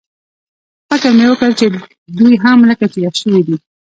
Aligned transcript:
فکر 0.89 1.11
مې 1.17 1.25
وکړ 1.29 1.49
چې 1.59 1.65
دوی 2.17 2.33
هم 2.43 2.59
لکه 2.69 2.85
چې 2.91 2.97
یخ 3.05 3.15
شوي 3.21 3.41
دي. 3.47 3.55